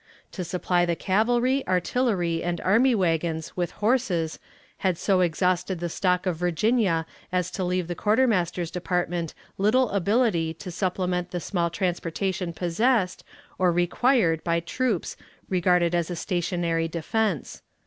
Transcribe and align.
To 0.31 0.43
supply 0.43 0.83
the 0.83 0.95
cavalry, 0.95 1.63
artillery, 1.67 2.41
and 2.41 2.59
army 2.61 2.95
wagons 2.95 3.55
with 3.55 3.69
horses, 3.85 4.39
had 4.77 4.97
so 4.97 5.19
exhausted 5.21 5.79
the 5.79 5.89
stock 5.89 6.25
of 6.25 6.37
Virginia 6.37 7.05
as 7.31 7.51
to 7.51 7.63
leave 7.63 7.87
the 7.87 7.93
quartermaster's 7.93 8.71
department 8.71 9.35
little 9.59 9.91
ability 9.91 10.55
to 10.55 10.71
supplement 10.71 11.29
the 11.29 11.39
small 11.39 11.69
transportation 11.69 12.51
possessed, 12.51 13.23
or 13.59 13.71
required 13.71 14.43
by 14.43 14.59
troops 14.59 15.17
regarded 15.49 15.93
as 15.93 16.09
a 16.09 16.15
stationary 16.15 16.87
defense. 16.87 17.61